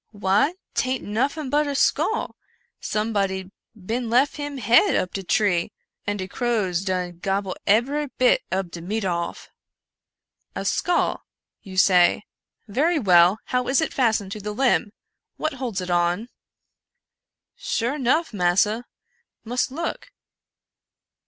[0.25, 2.35] ""Why 'taint noffin but a skull—
[2.79, 5.71] somebody bin lef him head up de tree,
[6.07, 9.49] and de crows done gobble ebery bit ob de meat off.""
[10.55, 11.21] A skull,
[11.61, 12.23] you say!—
[12.67, 14.91] very well,— how is it fastened to the limb?—
[15.37, 16.29] what holds it on?""
[17.55, 18.85] Sure nuff, massa;
[19.45, 20.09] mus look.